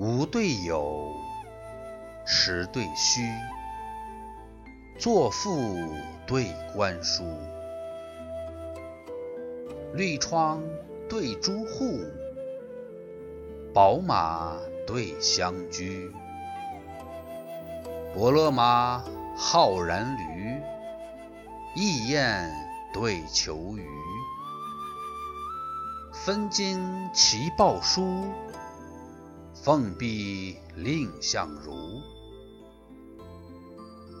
[0.00, 1.12] 吾对友，
[2.24, 3.20] 实对虚。
[4.98, 5.60] 作赋
[6.26, 7.22] 对观书，
[9.92, 10.62] 绿窗
[11.06, 12.00] 对朱户，
[13.74, 14.56] 宝马
[14.86, 16.10] 对香驹。
[18.14, 19.04] 伯乐马，
[19.36, 20.62] 浩然驴，
[21.76, 22.50] 翼燕
[22.90, 23.86] 对求鱼。
[26.14, 28.24] 分金齐报书，
[29.62, 32.00] 奉璧蔺相如。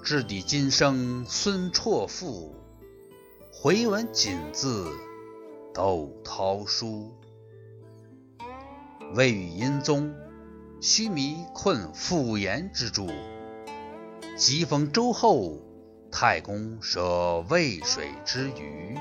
[0.04, 2.54] 至抵今生孙绰赋，
[3.50, 4.86] 回文锦字
[5.72, 7.10] 窦涛书。
[9.14, 10.14] 未与殷宗，
[10.82, 13.06] 须弥困妇言之助。
[14.36, 15.58] 即封周后，
[16.12, 18.98] 太公舍渭水之鱼。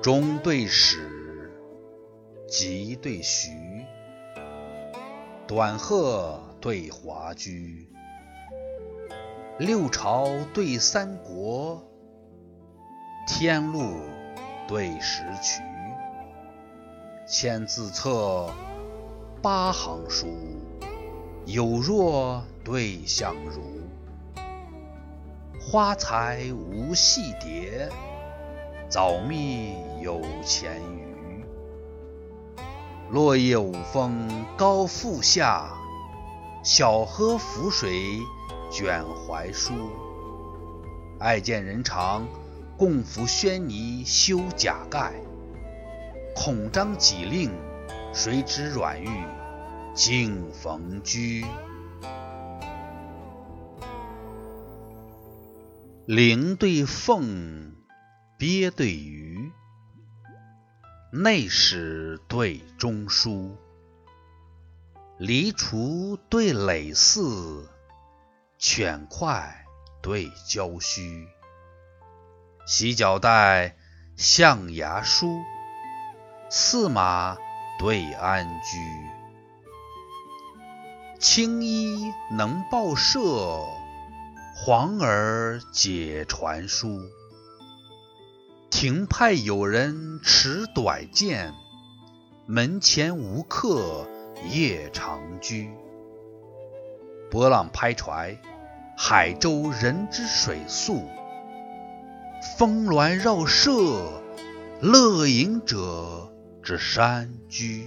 [0.00, 1.23] 中对史，
[2.46, 3.50] 急对徐，
[5.46, 7.88] 短鹤对华居。
[9.58, 11.82] 六朝对三国，
[13.26, 13.96] 天路
[14.68, 15.62] 对石渠。
[17.26, 18.50] 千字册，
[19.40, 20.26] 八行书，
[21.46, 23.62] 有若对相如。
[25.60, 27.88] 花材无戏蝶。
[28.86, 31.03] 早觅有钱鱼，
[33.10, 35.70] 落叶五峰高复下，
[36.64, 38.18] 小荷浮水
[38.70, 39.72] 卷怀书。
[41.20, 42.26] 爱见人长，
[42.76, 45.12] 共扶轩泥修甲盖。
[46.34, 47.50] 孔张己令，
[48.12, 49.08] 谁知阮玉
[49.94, 51.44] 竟逢居。
[56.06, 57.72] 灵对凤。
[58.36, 59.52] 鳖对鱼，
[61.16, 63.56] 内史对中书，
[65.16, 67.70] 黎厨对诔祀，
[68.58, 69.64] 犬快
[70.02, 71.28] 对焦须，
[72.66, 73.76] 洗脚带
[74.16, 75.38] 象牙梳，
[76.50, 77.36] 驷马
[77.78, 78.76] 对安居，
[81.20, 83.20] 青衣能报社，
[84.56, 86.98] 黄耳解传书。
[88.76, 91.54] 亭派有人持短剑，
[92.44, 94.04] 门前无客
[94.50, 95.70] 夜长居。
[97.30, 98.36] 波浪拍船，
[98.96, 101.08] 海舟人之水宿。
[102.58, 103.70] 峰峦绕舍，
[104.80, 107.86] 乐隐者之山居。